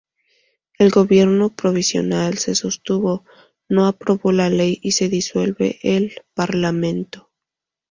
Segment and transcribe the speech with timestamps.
[0.79, 3.23] El Gobierno provisional se sostuvo,
[3.69, 7.29] no aprobó la ley y se disuelve el Parlamento.